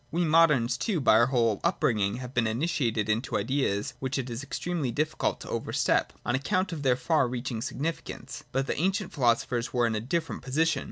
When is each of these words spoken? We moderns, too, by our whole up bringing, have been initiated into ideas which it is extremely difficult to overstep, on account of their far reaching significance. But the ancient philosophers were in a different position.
We 0.09 0.25
moderns, 0.25 0.79
too, 0.79 0.99
by 0.99 1.13
our 1.19 1.27
whole 1.27 1.61
up 1.63 1.79
bringing, 1.79 2.15
have 2.15 2.33
been 2.33 2.47
initiated 2.47 3.07
into 3.07 3.37
ideas 3.37 3.93
which 3.99 4.17
it 4.17 4.31
is 4.31 4.41
extremely 4.41 4.89
difficult 4.91 5.39
to 5.41 5.49
overstep, 5.49 6.11
on 6.25 6.33
account 6.33 6.71
of 6.71 6.81
their 6.81 6.95
far 6.95 7.27
reaching 7.27 7.61
significance. 7.61 8.43
But 8.51 8.65
the 8.65 8.75
ancient 8.79 9.13
philosophers 9.13 9.73
were 9.73 9.85
in 9.85 9.93
a 9.93 9.99
different 10.01 10.41
position. 10.41 10.79